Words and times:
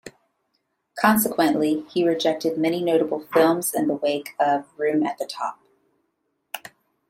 Consequently, 0.97 1.81
he 1.91 2.03
rejected 2.07 2.57
many 2.57 2.83
notable 2.83 3.19
films 3.31 3.71
in 3.71 3.87
the 3.87 3.93
wake 3.93 4.29
of 4.39 4.65
"Room 4.75 5.03
At 5.05 5.19
The 5.19 5.27
Top". 5.27 5.59